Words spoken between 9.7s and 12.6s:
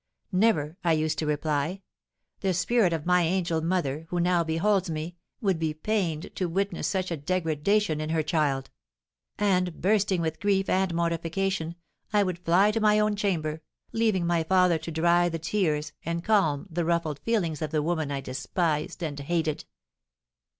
bursting with grief and mortification, I would